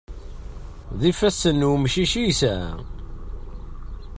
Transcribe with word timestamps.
D 0.99 1.01
ifassen 1.11 1.57
n 1.61 1.67
wemcic 1.69 2.13
i 2.21 2.23
yesɛa. 2.25 2.67